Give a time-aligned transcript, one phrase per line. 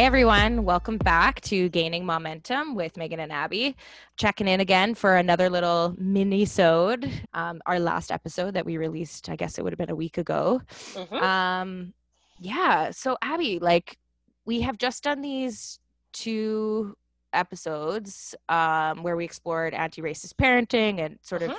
[0.00, 0.64] Hi, everyone.
[0.64, 3.76] Welcome back to Gaining Momentum with Megan and Abby.
[4.16, 7.12] Checking in again for another little mini-sode.
[7.34, 10.16] Um, our last episode that we released, I guess it would have been a week
[10.16, 10.62] ago.
[10.94, 11.14] Mm-hmm.
[11.16, 11.92] Um,
[12.38, 12.92] yeah.
[12.92, 13.98] So, Abby, like,
[14.46, 15.78] we have just done these
[16.14, 16.96] two
[17.34, 21.58] episodes um, where we explored anti-racist parenting and sort of Mhm.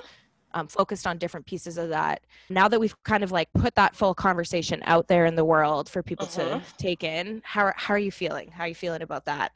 [0.54, 2.22] Um, focused on different pieces of that.
[2.50, 5.90] Now that we've kind of like put that full conversation out there in the world
[5.90, 6.78] for people to Mhm.
[6.78, 8.52] take in, how are, how are you feeling?
[8.52, 9.52] How are you feeling about that?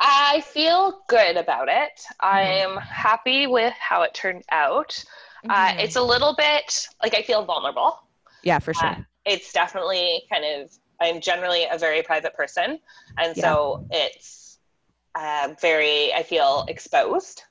[0.00, 2.02] I feel good about it.
[2.22, 2.76] Mm-hmm.
[2.76, 5.02] I'm happy with how it turned out.
[5.48, 5.80] Uh, Mhm.
[5.84, 8.00] it's a little bit like I feel vulnerable.
[8.42, 8.88] yeah, for sure.
[8.90, 12.78] uh, It's definitely kind of, I'm generally a very private person.
[13.16, 14.58] And so it's
[15.14, 17.42] uh, very, I feel exposed,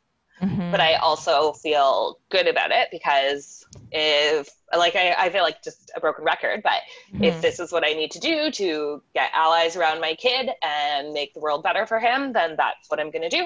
[0.41, 0.71] Mhm.
[0.71, 5.91] but I also feel good about it because if, like, I, I feel like just
[5.95, 6.81] a broken record, but
[7.21, 7.41] if Mhm.
[7.41, 11.33] this is what I need to do to get allies around my kid and make
[11.33, 13.45] the world better for him, then that's what I'm going to do.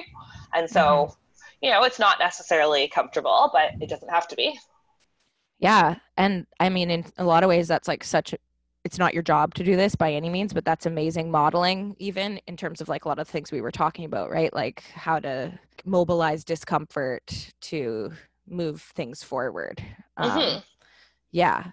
[0.54, 1.12] And so, Mm-hmm.
[1.60, 4.58] you know, it's not necessarily comfortable, but it doesn't have to be.
[5.58, 5.96] Yeah.
[6.16, 8.38] And I mean, in a lot of ways, that's like such, a,
[8.88, 12.40] it's not your job to do this by any means, but that's amazing modeling, even
[12.46, 14.50] in terms of like a lot of things we were talking about, right?
[14.54, 15.52] Like how to
[15.84, 18.10] mobilize discomfort to
[18.48, 19.84] move things forward.
[20.16, 20.62] Um, Mhm.
[21.32, 21.64] Yeah.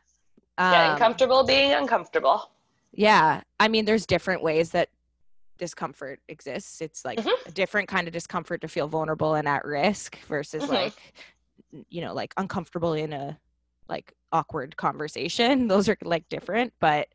[0.60, 2.52] Getting Um, comfortable being uncomfortable.
[2.92, 3.44] Yeah.
[3.62, 4.90] I mean, there's different ways that
[5.58, 6.82] discomfort exists.
[6.82, 7.32] It's like Mhm.
[7.46, 10.74] a different kind of discomfort to feel vulnerable and at risk versus Mhm.
[10.74, 11.14] like,
[11.88, 13.40] you know, like uncomfortable in a
[13.90, 15.68] like awkward conversation.
[15.70, 17.08] Those are like different, but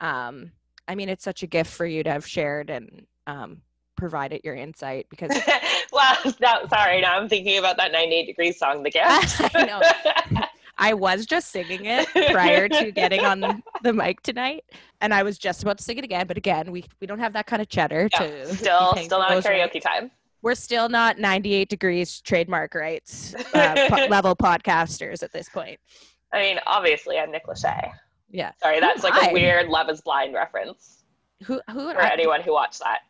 [0.00, 0.52] um,
[0.88, 3.62] I mean, it's such a gift for you to have shared and um,
[3.96, 5.30] provided your insight because
[5.92, 7.00] well, no, sorry.
[7.00, 9.54] Now I'm thinking about that 98 degrees song, The Gift.
[9.54, 9.80] I know.
[10.78, 14.64] I was just singing it prior to getting on the mic tonight,
[15.00, 16.26] and I was just about to sing it again.
[16.26, 19.30] But again, we we don't have that kind of cheddar Yeah, to still, still not
[19.44, 19.84] karaoke rights.
[19.84, 20.10] time.
[20.40, 25.78] We're still not 98 degrees trademark rights uh, po- level podcasters at this point.
[26.32, 27.92] I mean, obviously, I'm Nick Lachey.
[28.30, 28.52] Yeah.
[28.62, 29.28] Sorry, that's like I?
[29.28, 31.04] a weird Love is Blind reference
[31.44, 33.00] Who who for I, anyone who watched that.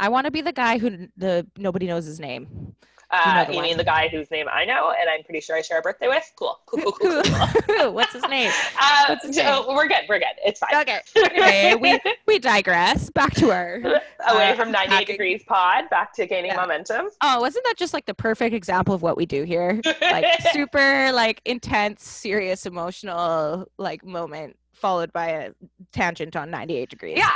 [0.00, 2.73] I want to be the guy who the nobody knows his name.
[3.14, 5.56] Uh, know the you mean the guy whose name I know, and I'm pretty sure
[5.56, 6.30] I share a birthday with?
[6.36, 7.22] Cool, cool, cool, cool.
[7.22, 7.92] Who- cool.
[7.94, 8.50] What's his name?
[8.80, 10.02] Uh, What's his so we're good.
[10.08, 10.26] We're good.
[10.44, 10.74] It's fine.
[10.82, 11.00] Okay.
[11.16, 11.74] Okay.
[11.76, 13.08] We we digress.
[13.10, 15.06] Back to our Away uh, from 98 hacking.
[15.14, 16.56] degrees pod, back to gaining Yeah.
[16.56, 17.08] momentum.
[17.22, 19.80] Oh, wasn't that just like the perfect example of what we do here?
[20.00, 25.50] Like super like intense, serious, emotional like moment followed by a
[25.92, 27.16] tangent on 98 degrees.
[27.18, 27.30] yeah.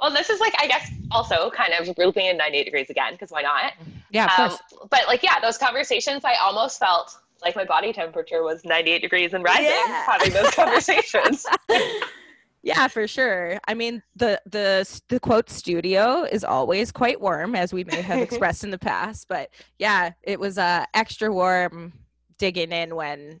[0.00, 3.30] Well, this is like, I guess, also kind of grouping in 98 degrees again, because
[3.30, 3.72] why not?
[4.10, 4.88] Yeah, of Um, course.
[4.90, 9.34] but like, yeah, those conversations, I almost felt like my body temperature was 98 degrees
[9.34, 10.04] and rising Yeah.
[10.06, 11.46] having those conversations.
[12.62, 13.58] yeah, for sure.
[13.66, 18.18] I mean, the the the quote studio is always quite warm, as we may have
[18.22, 19.26] expressed in the past.
[19.28, 21.92] But yeah, it was uh, extra warm
[22.38, 23.40] digging in when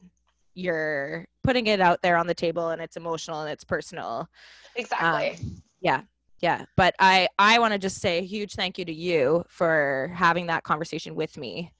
[0.54, 4.28] you're putting it out there on the table and it's emotional and it's personal.
[4.76, 5.30] exactly.
[5.32, 6.00] Um, yeah,
[6.40, 6.64] yeah.
[6.76, 10.46] But I I want to just say a huge thank you to you for having
[10.46, 11.72] that conversation with me.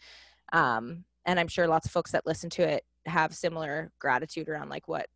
[0.52, 4.68] Um, and I'm sure lots of folks that listen to it have similar gratitude around
[4.68, 5.06] like what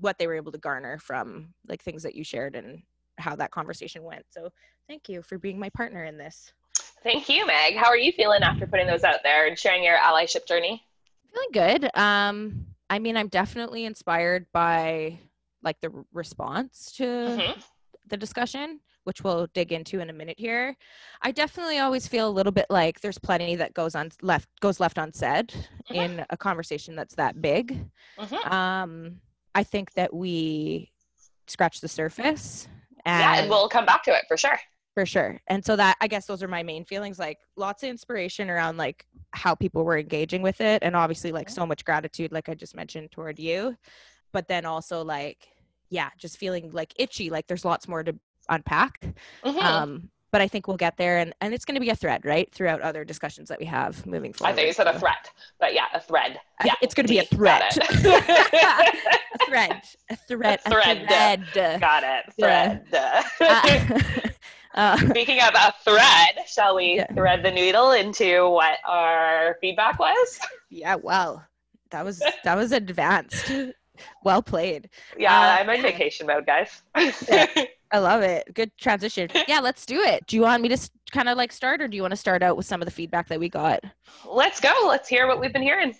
[0.00, 2.82] what they were able to garner from like things that you shared and
[3.18, 4.24] how that conversation went.
[4.30, 4.50] So
[4.88, 6.52] thank you for being my partner in this.
[7.02, 7.76] Thank you, Meg.
[7.76, 10.82] How are you feeling after putting those out there and sharing your allyship journey?
[11.32, 11.90] Feeling good.
[11.98, 15.18] Um, I mean, I'm definitely inspired by
[15.62, 17.62] like the response to Mhm.
[18.06, 20.76] the discussion, which we'll dig into in a minute here.
[21.22, 24.80] I definitely always feel a little bit like there's plenty that goes on left goes
[24.80, 25.52] left unsaid
[25.90, 25.94] Mhm.
[25.94, 27.88] in a conversation that's that big.
[28.18, 28.52] Mhm.
[28.52, 29.20] Um,
[29.54, 30.92] I think that we
[31.46, 32.68] scratch the surface,
[33.04, 34.58] and, Yeah, and we'll come back to it for sure.
[34.94, 35.40] for sure.
[35.48, 37.18] And so that I guess those are my main feelings.
[37.18, 41.48] Like lots of inspiration around like how people were engaging with it, and obviously like
[41.48, 43.76] so much gratitude, like I just mentioned toward you.
[44.32, 45.48] But then also like
[45.90, 47.28] yeah, just feeling like itchy.
[47.28, 49.00] Like there's lots more to unpack.
[49.44, 49.62] Mhm.
[49.62, 52.24] Um, but I think we'll get there, and and it's going to be a thread,
[52.24, 54.52] right, throughout other discussions that we have moving forward.
[54.52, 55.30] I think you said a threat,
[55.60, 56.40] but yeah, a thread.
[56.64, 57.76] Yeah, it's going to be a threat.
[57.76, 61.44] a thread, a thread, a thread.
[61.52, 61.80] thread.
[61.80, 62.32] Got it.
[62.38, 62.78] Yeah.
[62.90, 63.24] Thread.
[63.40, 64.00] Uh,
[64.74, 67.06] Uh, Speaking of a thread, shall we yeah.
[67.12, 70.40] thread the needle into what our feedback was?
[70.70, 71.44] Yeah, well,
[71.90, 73.52] that was that was advanced.
[74.24, 74.88] well played.
[75.18, 76.82] Yeah, uh, I'm in vacation mode, guys.
[77.28, 77.46] yeah,
[77.92, 78.52] I love it.
[78.54, 79.28] Good transition.
[79.48, 80.26] Yeah, let's do it.
[80.26, 82.42] Do you want me to kind of like start, or do you want to start
[82.42, 83.80] out with some of the feedback that we got?
[84.24, 84.72] Let's go.
[84.86, 85.94] Let's hear what we've been hearing.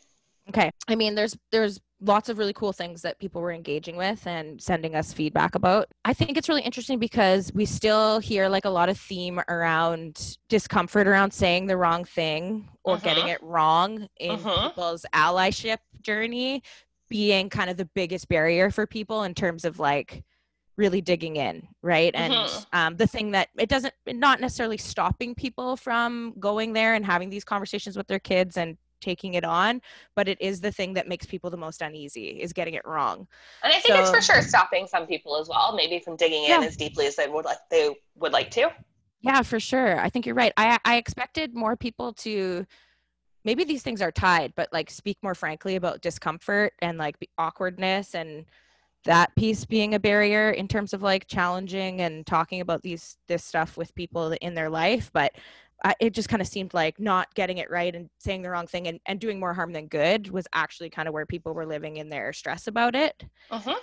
[0.49, 0.71] Okay.
[0.89, 4.61] I mean, there's there's lots of really cool things that people were engaging with and
[4.61, 5.89] sending us feedback about.
[6.05, 10.37] I think it's really interesting because we still hear like a lot of theme around
[10.49, 13.05] discomfort around saying the wrong thing or uh-huh.
[13.05, 14.69] getting it wrong in uh-huh.
[14.69, 16.63] people's allyship journey
[17.09, 20.25] being kind of the biggest barrier for people in terms of like
[20.77, 22.13] really digging in right?
[22.15, 22.79] And mm-hmm.
[22.79, 27.29] um, the thing that it doesn't not necessarily stopping people from going there and having
[27.29, 29.83] these conversations with their kids and taking it on
[30.15, 33.27] but it is the thing that makes people the most uneasy is getting it wrong.
[33.65, 36.45] And i think so, it's for sure stopping some people as well maybe from digging
[36.45, 38.71] in as deeply as they would like they would like to.
[39.21, 40.01] Yeah for sure.
[40.01, 40.53] I think you're right.
[40.57, 42.65] I i expected more people to
[43.45, 48.15] maybe these things are tied but like speak more frankly about discomfort and like awkwardness
[48.15, 48.45] and
[49.05, 53.45] that piece being a barrier in terms of like challenging and talking about these this
[53.45, 55.33] stuff with people in their life but
[55.85, 58.67] I, it just kind of seemed like not getting it right and saying the wrong
[58.67, 61.67] thing and, and doing more harm than good was actually kind of where people were
[61.67, 63.25] living in their stress about it.
[63.51, 63.75] Uh-huh.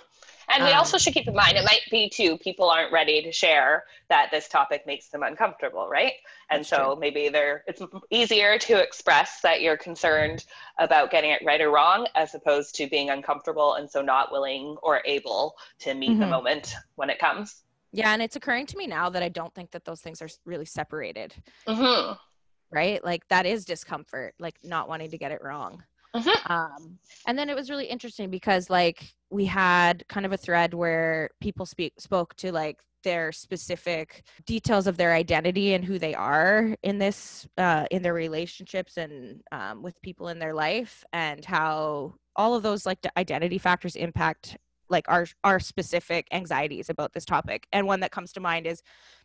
[0.52, 3.22] And we um, also should keep in mind it might be too people aren't ready
[3.22, 6.14] to share that this topic makes them uncomfortable, right?
[6.50, 7.00] And so true.
[7.00, 10.44] maybe they're it's easier to express that you're concerned
[10.78, 14.76] about getting it right or wrong as opposed to being uncomfortable and so not willing
[14.82, 16.20] or able to meet mm-hmm.
[16.20, 17.62] the moment when it comes.
[17.92, 20.28] Yeah, and it's occurring to me now that I don't think that those things are
[20.44, 21.34] really separated.
[21.66, 22.14] Mm-hmm.
[22.72, 23.04] Right?
[23.04, 25.82] Like that is discomfort, like not wanting to get it wrong.
[26.14, 26.52] Mm-hmm.
[26.52, 30.74] Um, and then it was really interesting because like we had kind of a thread
[30.74, 36.14] where people speak spoke to like their specific details of their identity and who they
[36.14, 41.44] are in this uh, in their relationships and um, with people in their life and
[41.44, 44.56] how all of those like identity factors impact
[44.90, 48.82] like our our specific anxieties about this topic and one that comes to mind is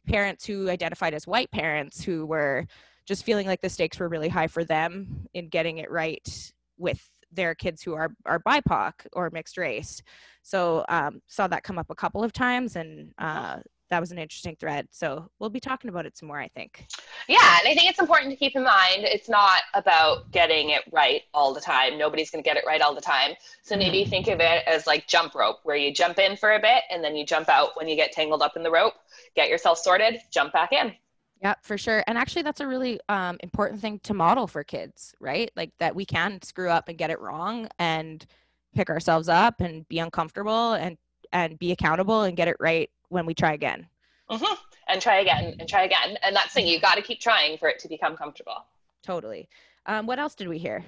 [0.08, 2.66] parents who identified as white parents who were
[3.06, 7.10] just feeling like the stakes were really high for them in getting it right with
[7.32, 10.02] their kids who are are bipoc or mixed race.
[10.42, 13.60] So um, saw that come up a couple of times and uh,
[13.90, 14.88] that was an interesting thread.
[14.92, 16.88] So we'll be talking about it some more, I think.
[17.28, 20.84] Yeah, and I think it's important to keep in mind it's not about getting it
[20.92, 21.98] right all the time.
[21.98, 23.34] Nobody's going to get it right all the time.
[23.64, 24.10] So maybe mm-hmm.
[24.10, 27.04] think of it as like jump rope, where you jump in for a bit and
[27.04, 28.94] then you jump out when you get tangled up in the rope,
[29.36, 30.94] get yourself sorted, jump back in.
[31.42, 32.04] Yeah, for sure.
[32.08, 35.52] And actually, that's a really um, important thing to model for kids, right?
[35.56, 38.26] Like that we can screw up and get it wrong and
[38.74, 40.98] pick ourselves up and be uncomfortable and
[41.34, 43.88] and be accountable and get it right when we try again.
[44.30, 44.54] Mm-hmm.
[44.88, 46.18] And try again and try again.
[46.24, 48.66] And that's thing, you got to keep trying for it to become comfortable.
[49.04, 49.50] Totally.
[49.86, 50.84] Um, what else did we hear?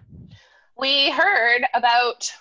[0.78, 2.31] We heard about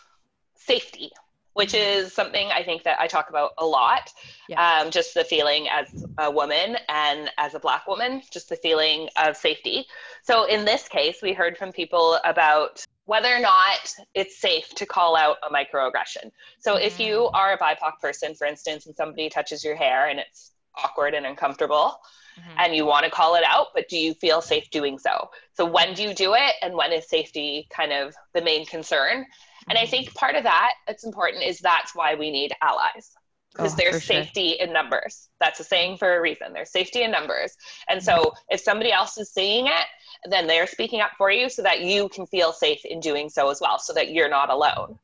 [0.55, 1.11] safety,
[1.55, 2.01] which mm-hmm.
[2.01, 4.11] is something I think that I talk about a lot.
[4.49, 4.81] Yeah.
[4.81, 9.09] Um, just the feeling as a woman and as a Black woman, just the feeling
[9.17, 9.87] of safety.
[10.23, 14.85] So in this case, we heard from people about whether or not it's safe to
[14.85, 16.31] call out a microaggression.
[16.59, 16.85] So mm-hmm.
[16.85, 17.35] if you mm.
[17.35, 21.25] are a BIPOC person, for instance, and somebody touches your hair and it's awkward and
[21.25, 21.99] uncomfortable,
[22.39, 22.59] mm-hmm.
[22.59, 25.31] and you want to call it out, but do you feel safe doing so?
[25.55, 29.23] So when do you do it, and when is safety kind of the main concern?
[29.23, 29.71] Mm-hmm.
[29.71, 29.91] And I mm-hmm.
[29.91, 33.11] think part of that that's important is that's why we need allies
[33.57, 34.67] because oh, there's safety sure.
[34.67, 35.29] in numbers.
[35.41, 36.53] That's a saying for a reason.
[36.53, 37.57] There's safety in numbers.
[37.89, 39.87] And so if somebody else is seeing it,
[40.31, 43.51] then they're speaking up for you so that you can feel safe in doing so
[43.51, 44.99] as well, so that you're not alone.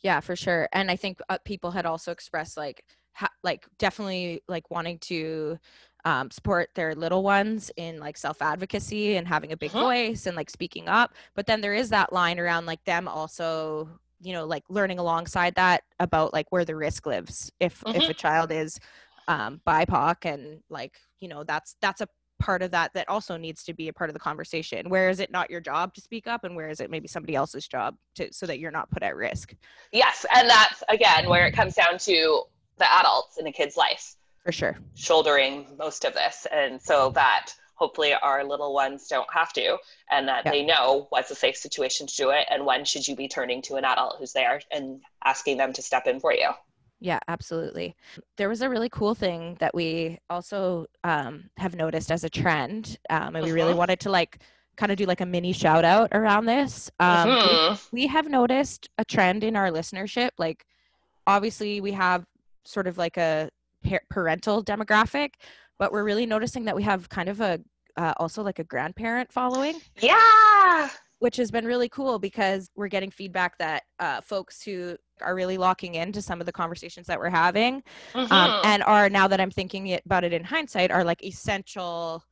[0.00, 0.68] Yeah, for sure.
[0.72, 5.58] And I think uh, people had also expressed like, ha- like definitely like wanting to
[6.04, 9.82] um, support their little ones in like self advocacy and having a big uh-huh.
[9.82, 11.14] voice and like speaking up.
[11.34, 13.88] But then there is that line around like them also
[14.20, 18.00] you know like learning alongside that about like where the risk lives if mm-hmm.
[18.00, 18.78] if a child is
[19.28, 22.08] um bipoc and like you know that's that's a
[22.38, 24.88] part of that that also needs to be a part of the conversation.
[24.88, 27.34] Where is it not your job to speak up and where is it maybe somebody
[27.34, 29.54] else's job to so that you're not put at risk?
[29.92, 32.42] Yes and that's again where it comes down to
[32.78, 34.14] the adults in a kid's life.
[34.44, 34.78] For sure.
[34.94, 39.78] Shouldering most of this and so that hopefully our little ones don't have to
[40.10, 40.50] and that yeah.
[40.50, 43.62] they know what's a safe situation to do it and when should you be turning
[43.62, 46.48] to an adult who's there and asking them to step in for you
[47.00, 47.94] yeah absolutely
[48.36, 52.98] there was a really cool thing that we also um, have noticed as a trend
[53.10, 53.54] um, and we uh-huh.
[53.54, 54.40] really wanted to like
[54.76, 57.76] kind of do like a mini shout out around this um, uh-huh.
[57.92, 60.66] we, we have noticed a trend in our listenership like
[61.28, 62.26] obviously we have
[62.64, 63.48] sort of like a
[64.10, 65.34] parental demographic
[65.78, 67.60] but we're really noticing that we have kind of a
[67.96, 69.80] uh, also like a grandparent following.
[70.00, 70.88] Yeah.
[71.18, 75.58] Which has been really cool because we're getting feedback that uh, folks who are really
[75.58, 77.82] locking into some of the conversations that we're having
[78.14, 78.32] mm-hmm.
[78.32, 82.22] um, and are now that I'm thinking about it in hindsight are like essential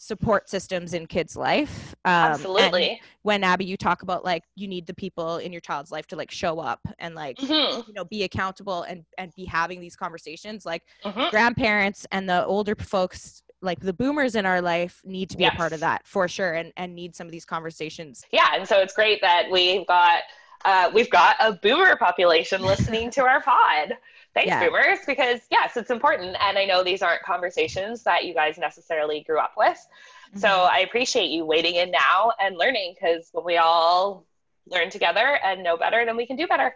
[0.00, 1.92] support systems in kids' life.
[2.04, 3.02] Um, Absolutely.
[3.22, 6.16] When Abby, you talk about like you need the people in your child's life to
[6.16, 7.82] like show up and like mm-hmm.
[7.86, 10.64] you know be accountable and and be having these conversations.
[10.64, 11.30] Like mm-hmm.
[11.30, 15.52] grandparents and the older folks like the boomers in our life need to be yes.
[15.54, 18.68] a part of that for sure and and need some of these conversations yeah and
[18.68, 20.22] so it's great that we've got
[20.64, 23.94] uh, we've got a boomer population listening to our pod
[24.34, 24.64] thanks yeah.
[24.64, 29.24] boomers because yes it's important and i know these aren't conversations that you guys necessarily
[29.26, 30.38] grew up with mm-hmm.
[30.38, 34.26] so i appreciate you waiting in now and learning because when we all
[34.66, 36.74] learn together and know better then we can do better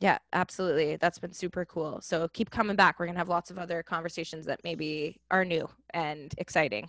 [0.00, 0.96] yeah, absolutely.
[0.96, 2.00] That's been super cool.
[2.00, 2.98] So keep coming back.
[2.98, 6.88] We're going to have lots of other conversations that maybe are new and exciting.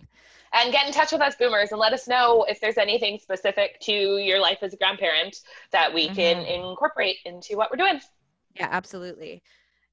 [0.54, 3.78] And get in touch with us, boomers, and let us know if there's anything specific
[3.80, 5.36] to your life as a grandparent
[5.72, 6.14] that we mm-hmm.
[6.14, 8.00] can incorporate into what we're doing.
[8.56, 9.42] Yeah, absolutely.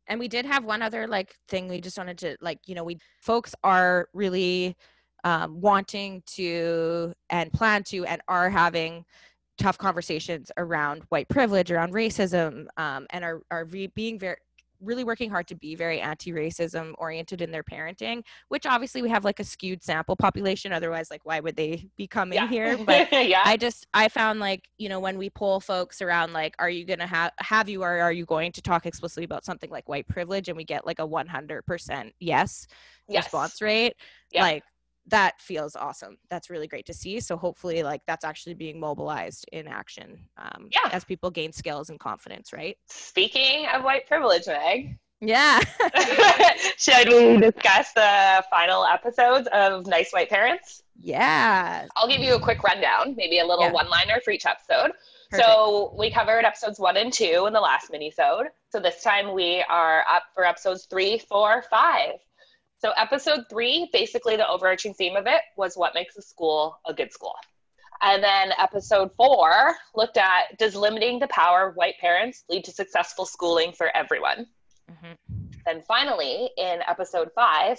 [0.09, 2.83] And we did have one other like thing we just wanted to like, you know,
[2.83, 4.75] we folks are really
[5.23, 9.05] um, wanting to and plan to and are having
[9.59, 14.37] tough conversations around white privilege, around racism, um, and are are re- being very
[14.81, 19.25] really working hard to be very anti-racism oriented in their parenting which obviously we have
[19.25, 22.47] like a skewed sample population otherwise like why would they be coming yeah.
[22.47, 23.43] here but yeah.
[23.45, 26.85] i just i found like you know when we poll folks around like are you
[26.85, 30.07] gonna have have you or are you going to talk explicitly about something like white
[30.07, 32.67] privilege and we get like a 100% yes,
[33.07, 33.25] yes.
[33.25, 33.95] response rate
[34.31, 34.43] yeah.
[34.43, 34.63] like
[35.09, 36.17] that feels awesome.
[36.29, 37.19] That's really great to see.
[37.19, 40.19] So hopefully, like that's actually being mobilized in action.
[40.37, 40.89] Um, yeah.
[40.91, 42.77] As people gain skills and confidence, right?
[42.87, 44.97] Speaking of white privilege, Meg.
[45.21, 45.59] Yeah.
[46.77, 50.83] Should we discuss the final episodes of Nice White Parents?
[51.01, 51.85] Yeah.
[51.95, 53.71] I'll give you a quick rundown, maybe a little yeah.
[53.71, 54.91] one-liner for each episode.
[55.29, 55.47] Perfect.
[55.47, 58.47] So we covered episodes one and two in the last mini-sode.
[58.71, 62.15] So this time we are up for episodes three, four, five.
[62.79, 66.93] So, episode three, basically the overarching theme of it was what makes a school a
[66.93, 67.35] good school.
[68.01, 72.71] And then episode four looked at does limiting the power of white parents lead to
[72.71, 74.47] successful schooling for everyone?
[74.89, 75.13] Mm-hmm.
[75.65, 77.77] Then finally, in episode five,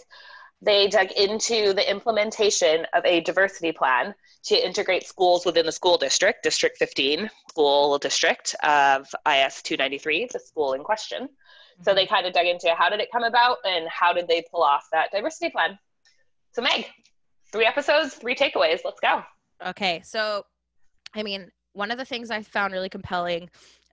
[0.60, 4.14] they dug into the implementation of a diversity plan
[4.44, 10.38] to integrate schools within the school district, District 15, school district of IS 293, the
[10.38, 11.30] school in question.
[11.82, 14.44] So they kind of dug into how did it come about and how did they
[14.50, 15.78] pull off that diversity plan.
[16.52, 16.86] So Meg,
[17.52, 18.80] three episodes, three takeaways.
[18.84, 19.22] Let's go.
[19.66, 20.44] Okay, so
[21.14, 23.50] I mean, one of the things I found really compelling,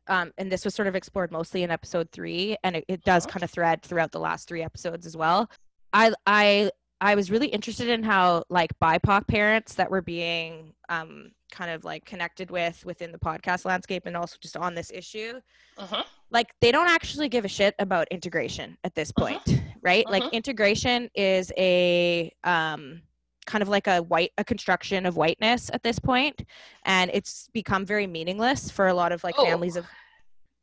[0.08, 3.25] um, and this was sort of explored mostly in episode three, and it, it does
[3.25, 5.50] kind of thread throughout the last three episodes as well.
[5.94, 11.32] I I I was really interested in how like BIPOC parents that were being um,
[11.51, 15.39] kind of like connected with within the podcast landscape and also just on this issue
[15.77, 16.04] uh-huh.
[16.30, 19.27] like they don't actually give a shit about integration at this uh-huh.
[19.27, 19.70] point uh-huh.
[19.82, 20.20] right uh-huh.
[20.20, 23.01] like integration is a um,
[23.46, 26.44] kind of like a white a construction of whiteness at this point
[26.86, 29.46] and it's become very meaningless for a lot of like oh.
[29.46, 29.86] families of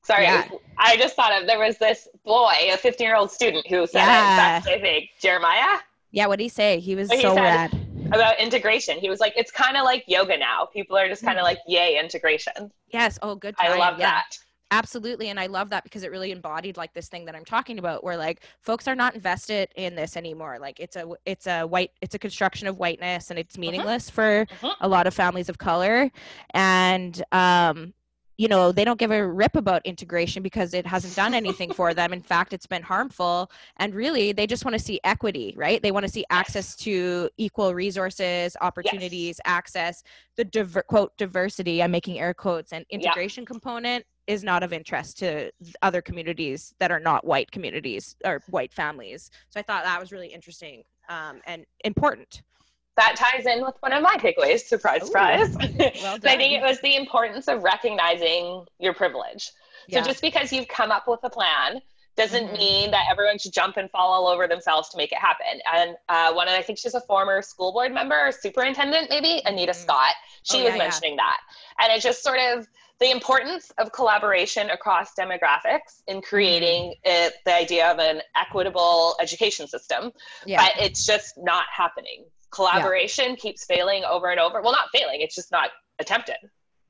[0.03, 0.47] Sorry, yeah.
[0.77, 4.01] I just thought of there was this boy, a 15 year old student who said
[4.05, 4.61] yeah.
[4.63, 5.09] I think.
[5.19, 5.79] Jeremiah?
[6.15, 6.79] Yeah, what did he say?
[6.79, 7.73] He was so rad
[8.07, 8.99] about integration.
[8.99, 10.65] He was like, it's kind of like yoga now.
[10.65, 11.49] People are just kind of mm.
[11.49, 12.71] like, yay, integration.
[12.89, 13.19] Yes.
[13.21, 13.57] Oh, good.
[13.57, 13.73] Time.
[13.73, 14.11] I love yeah.
[14.11, 14.39] that.
[14.71, 15.29] Absolutely.
[15.29, 18.05] And I love that because it really embodied like this thing that I'm talking about
[18.05, 20.59] where like folks are not invested in this anymore.
[20.61, 23.61] Like it's a it's a white it's a construction of whiteness and it's uh-huh.
[23.61, 24.75] meaningless for uh-huh.
[24.81, 26.11] a lot of families of color.
[26.55, 27.93] And um
[28.37, 31.95] you know they don't give a rip about integration because it hasn't done anything for
[31.99, 32.13] them.
[32.13, 33.51] In fact it's been harmful.
[33.79, 35.83] And really they just want to see equity right?
[35.83, 39.41] They want to see access to equal resources opportunities yes.
[39.45, 40.03] access.
[40.37, 43.47] The diver- quote diversity i'm making air quotes and integration yeah.
[43.49, 45.51] component is not of interest to
[45.83, 49.31] other communities that are not white communities or white families.
[49.51, 52.43] So i thought that was really interesting um, and important
[52.97, 54.61] that ties in with one of my takeaways.
[54.61, 55.55] Surprise, Ooh, surprise.
[55.57, 59.51] Well I think it was the importance of recognizing your privilege.
[59.89, 60.01] Yeah.
[60.01, 61.81] So just because you've come up with a plan
[62.17, 62.57] doesn't mm-hmm.
[62.57, 65.61] mean that everyone should jump and fall all over themselves to make it happen.
[65.73, 69.43] And uh, one of, I think she's a former school board member or superintendent, maybe
[69.45, 69.91] Anita mm-hmm.
[69.91, 70.13] Skop.
[70.45, 71.25] She oh, was yeah, mentioning yeah.
[71.25, 71.41] that,
[71.81, 72.69] and it's just sort of
[73.01, 77.27] the importance of collaboration across demographics in creating mm-hmm.
[77.27, 80.13] it, the idea of an equitable education system.
[80.47, 80.63] Yeah.
[80.63, 83.37] But it's just not happening collaboration yeah.
[83.37, 84.63] keeps failing over and over.
[84.63, 86.37] Well, not failing, it's just not attempted.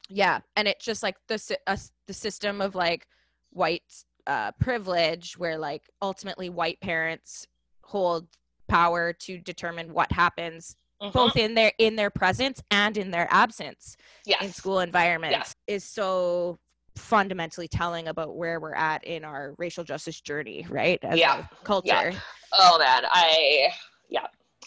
[0.09, 3.07] Yeah, and it's just like the uh, the system of like
[3.51, 7.47] white uh, privilege, where like ultimately white parents
[7.83, 8.27] hold
[8.69, 11.13] power to determine what happens mm-hmm.
[11.13, 14.43] both in their in their presence and in their absence yes.
[14.43, 15.55] in school environments yes.
[15.67, 16.59] is so
[16.97, 21.89] fundamentally telling about where we're at in our racial justice journey right As yeah culture
[21.89, 22.19] yeah.
[22.53, 23.69] oh man i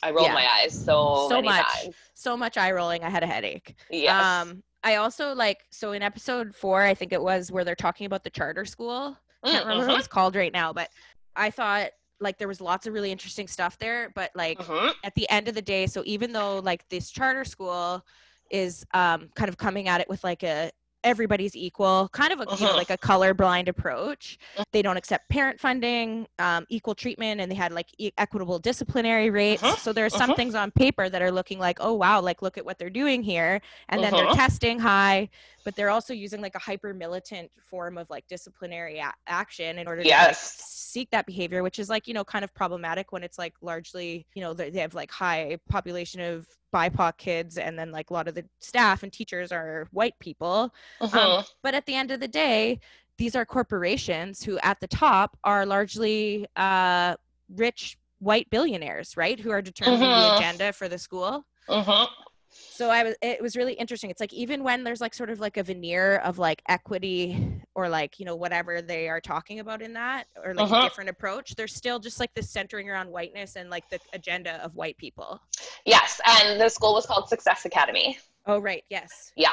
[0.03, 0.33] i rolled yeah.
[0.33, 1.95] my eyes so so much times.
[2.13, 4.41] so much eye rolling i had a headache Yeah.
[4.41, 8.05] um i also like so in episode four i think it was where they're talking
[8.05, 9.91] about the charter school I can't remember mm-hmm.
[9.91, 10.89] what it's called right now but
[11.35, 14.93] i thought like there was lots of really interesting stuff there but like uh-huh.
[15.03, 18.03] at the end of the day so even though like this charter school
[18.49, 20.71] is um kind of coming at it with like a
[21.07, 22.55] everybody's equal, kind of a, uh-huh.
[22.59, 22.77] you know, uh-huh.
[22.77, 24.37] like a colorblind approach.
[24.55, 24.65] Uh-huh.
[24.73, 29.29] They don't accept parent funding, um, equal treatment, and they had like e- equitable disciplinary
[29.29, 29.63] rates.
[29.63, 29.77] Uh-huh.
[29.77, 30.35] So there are some uh-huh.
[30.35, 33.23] things on paper that are looking like, oh wow, like look at what they're doing
[33.23, 35.29] here, and then they're testing high,
[35.63, 39.87] but they're also using like a hyper militant form of like disciplinary a- action in
[39.87, 40.17] order yes.
[40.17, 43.37] to like, seek that behavior, which is like you know kind of problematic when it's
[43.37, 48.09] like largely you know they have like high population of BIPOC kids, and then like
[48.09, 50.73] a lot of the staff and teachers are white people.
[51.01, 51.37] Uh-huh.
[51.37, 52.79] Um, but at the end of the day,
[53.17, 57.15] these are corporations who, at the top, are largely uh,
[57.55, 59.39] rich white billionaires, right?
[59.39, 60.29] Who are determining uh-huh.
[60.29, 61.45] the agenda for the school.
[61.67, 62.07] Uh-huh
[62.49, 65.39] so i was it was really interesting it's like even when there's like sort of
[65.39, 69.81] like a veneer of like equity or like you know whatever they are talking about
[69.81, 70.81] in that or like uh-huh.
[70.81, 74.63] a different approach there's still just like this centering around whiteness and like the agenda
[74.63, 75.41] of white people
[75.85, 79.49] yes and the school was called success academy oh right yes yeah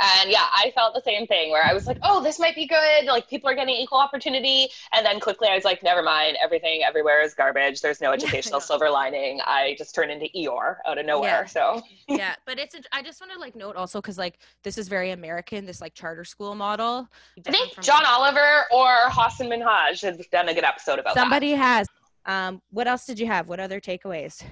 [0.00, 2.66] and yeah, I felt the same thing where I was like, oh, this might be
[2.66, 3.06] good.
[3.06, 4.68] Like people are getting equal opportunity.
[4.92, 6.36] And then quickly I was like, never mind.
[6.42, 7.80] Everything everywhere is garbage.
[7.80, 9.40] There's no educational silver lining.
[9.44, 11.42] I just turned into Eeyore out of nowhere.
[11.42, 11.44] Yeah.
[11.46, 14.78] So yeah, but it's, a, I just want to like note also because like this
[14.78, 17.08] is very American, this like charter school model.
[17.46, 21.20] I think John Oliver or Hasan Minhaj has done a good episode about that.
[21.22, 21.58] Somebody that.
[21.58, 21.86] has.
[22.26, 23.48] Um, what else did you have?
[23.48, 24.44] What other takeaways?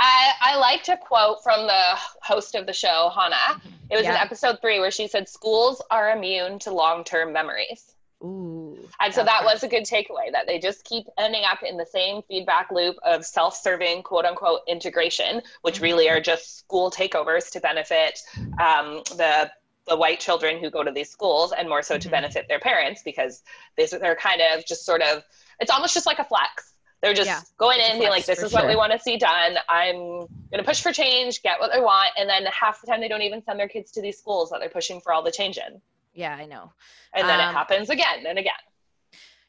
[0.00, 1.82] I, I like to quote from the
[2.22, 3.60] host of the show, Chana.
[3.90, 4.12] It was yeah.
[4.12, 7.94] in episode three where she said, Schools are immune to long term memories.
[8.22, 11.76] Ooh, and so that was a good takeaway that they just keep ending up in
[11.76, 15.84] the same feedback loop of self serving, quote unquote, integration, which mm-hmm.
[15.84, 18.20] really are just school takeovers to benefit
[18.58, 19.50] um, the
[19.88, 22.02] the white children who go to these schools and more so mm-hmm.
[22.02, 23.42] to benefit their parents because
[23.76, 25.24] they, they're kind of just sort of
[25.58, 26.69] it's almost just like a flex
[27.02, 28.60] they're just yeah, going in, being like, "This is sure.
[28.60, 29.56] what we want to see done.
[29.68, 33.08] I'm gonna push for change, get what they want," and then half the time they
[33.08, 35.56] don't even send their kids to these schools that they're pushing for all the change
[35.56, 35.80] in.
[36.12, 36.72] Yeah, I know.
[37.14, 38.52] And then um, it happens again and again.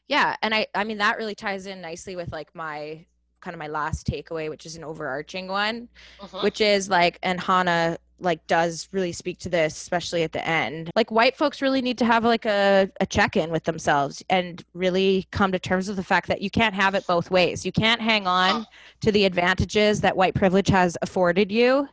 [0.08, 3.06] Yeah, and I, I mean that really ties in nicely with like my
[3.42, 5.88] kind of my last takeaway, which is an overarching one,
[6.20, 6.40] uh-huh.
[6.40, 10.90] which is like, and Chana like does really speak to this especially at the end
[10.94, 15.26] like white folks really need to have like a, a check-in with themselves and really
[15.32, 17.66] come to terms with the fact that you can't have it both ways.
[17.66, 18.66] You can't hang on
[19.00, 21.88] to the advantages that white privilege has afforded you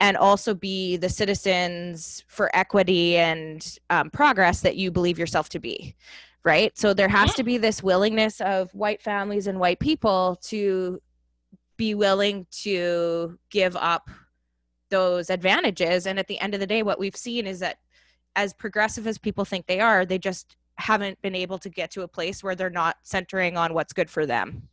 [0.00, 5.60] and also be the citizens for equity and um, progress that you believe yourself to
[5.60, 5.94] be
[6.44, 6.76] right?
[6.76, 11.00] So there has to be this willingness of white families and white people to
[11.76, 14.10] be willing to give up
[14.90, 16.06] those advantages.
[16.06, 17.78] And at the end of the day what we've seen is that
[18.36, 22.02] as progressive as people think they are they just haven't been able to get to
[22.02, 24.68] a place where they're not centering on what's good for them.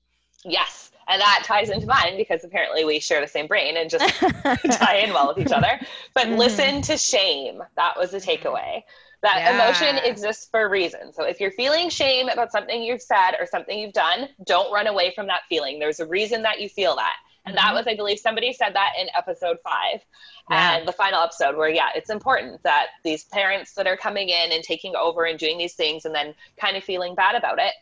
[0.46, 4.08] Yes and that ties into mine because apparently we share the same brain and just
[4.80, 5.80] tie in well with each other.
[6.14, 6.38] But mm-hmm.
[6.38, 7.62] listen to shame.
[7.76, 8.48] That was the mm-hmm.
[8.48, 8.84] takeaway
[9.22, 9.54] that yeah.
[9.54, 11.12] emotion exists for a reason.
[11.12, 14.88] So if you're feeling shame about something you've said or something you've done, don't run
[14.88, 15.80] away from that feeling.
[15.80, 17.16] There's a reason that you feel that.
[17.46, 17.76] And that mm-hmm.
[17.76, 20.02] was, I believe, somebody said that in episode five
[20.50, 20.78] yeah.
[20.78, 24.52] and the final episode, where, yeah, it's important that these parents that are coming in
[24.52, 27.74] and taking over and doing these things and then kind of feeling bad about it,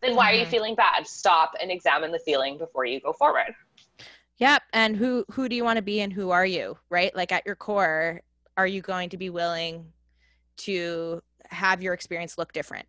[0.00, 0.30] then why mm-hmm.
[0.30, 0.50] are you mm-hmm.
[0.50, 1.06] feeling bad?
[1.06, 3.54] Stop and examine the feeling before you go forward.
[4.36, 4.62] Yep.
[4.72, 6.78] And who who do you want to be and who are you?
[6.88, 7.14] Right?
[7.14, 8.22] Like at your core,
[8.56, 9.92] are you going to be willing
[10.64, 12.86] to have your experience look different?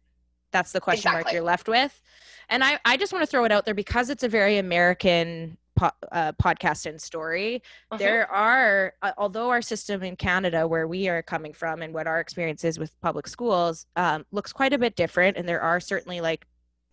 [0.51, 1.23] That's the question exactly.
[1.23, 2.01] mark you're left with.
[2.49, 5.57] And I, I just want to throw it out there because it's a very American
[5.77, 7.63] po- uh, podcast and story.
[7.89, 7.97] Uh-huh.
[7.97, 12.07] There are, uh, although our system in Canada, where we are coming from, and what
[12.07, 15.79] our experience is with public schools, um, looks quite a bit different, and there are
[15.79, 16.45] certainly like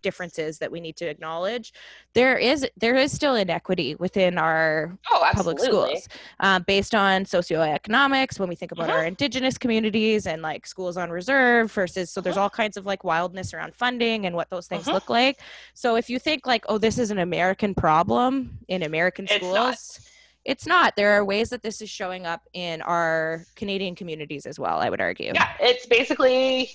[0.02, 1.72] differences that we need to acknowledge
[2.14, 6.08] there is there is still inequity within our oh, public schools
[6.40, 8.98] um, based on socioeconomics when we think about uh-huh.
[8.98, 12.24] our indigenous communities and like schools on reserve versus so uh-huh.
[12.24, 14.94] there's all kinds of like wildness around funding and what those things uh-huh.
[14.94, 15.40] look like
[15.74, 19.54] so if you think like oh this is an american problem in american schools it's
[19.54, 20.10] not.
[20.44, 24.58] it's not there are ways that this is showing up in our canadian communities as
[24.58, 26.70] well i would argue yeah it's basically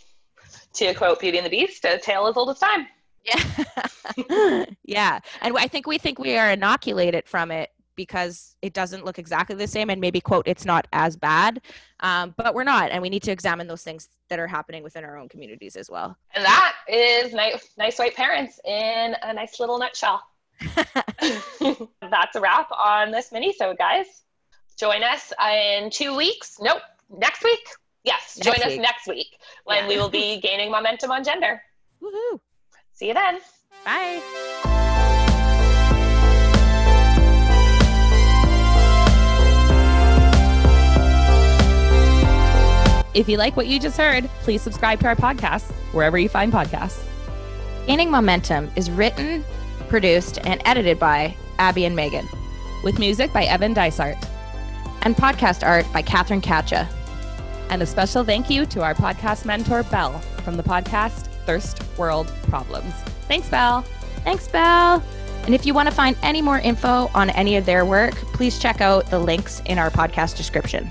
[0.73, 2.87] to quote beauty and the beast a tale as old as time
[3.23, 4.65] Yeah.
[4.83, 5.19] yeah.
[5.41, 9.55] And I think we think we are inoculated from it because it doesn't look exactly
[9.55, 11.61] the same and maybe quote it's not as bad
[11.99, 15.03] um, but we're not and we need to examine those things that are happening within
[15.03, 19.59] our own communities as well and that is nice, nice white parents in a nice
[19.59, 20.23] little nutshell
[20.75, 24.23] that's a wrap on this mini so guys
[24.77, 27.67] join us in two weeks nope next week
[28.03, 28.79] yes next join week.
[28.79, 29.89] us next week when yeah.
[29.89, 31.61] we will be gaining momentum on gender
[32.01, 32.39] Woohoo.
[32.93, 33.39] See you then
[33.85, 34.21] bye
[43.13, 46.51] If you like what you just heard, please subscribe to our podcast wherever you find
[46.51, 47.03] podcasts.
[47.85, 49.45] Gaining Momentum is written,
[49.87, 52.27] produced, and edited by Abby and Megan,
[52.83, 54.17] with music by Evan Dysart,
[55.03, 56.87] and podcast art by Catherine Katcha.
[57.69, 62.27] And a special thank you to our podcast mentor, Belle, from the podcast Thirst World
[62.43, 62.93] Problems.
[63.27, 63.83] Thanks, Belle.
[64.23, 65.03] Thanks, Belle.
[65.45, 68.59] And if you want to find any more info on any of their work, please
[68.59, 70.89] check out the links in our podcast description.